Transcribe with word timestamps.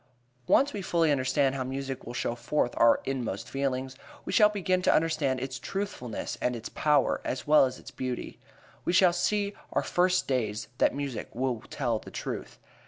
Once 0.47 0.73
we 0.73 0.81
fully 0.81 1.11
understand 1.11 1.53
how 1.53 1.63
music 1.63 2.07
will 2.07 2.15
show 2.15 2.33
forth 2.33 2.73
our 2.77 3.01
inmost 3.05 3.47
feelings 3.47 3.95
we 4.25 4.33
shall 4.33 4.49
begin 4.49 4.81
to 4.81 4.91
understand 4.91 5.39
its 5.39 5.59
truthfulness 5.59 6.39
and 6.41 6.55
its 6.55 6.69
power, 6.69 7.21
as 7.23 7.45
well 7.45 7.65
as 7.65 7.77
its 7.77 7.91
beauty. 7.91 8.39
We 8.83 8.93
shall 8.93 9.13
see 9.13 9.51
from 9.51 9.59
our 9.73 9.83
first 9.83 10.27
days 10.27 10.69
that 10.79 10.95
music 10.95 11.29
will 11.35 11.61
tell 11.69 11.99
the 11.99 12.09
truth. 12.09 12.57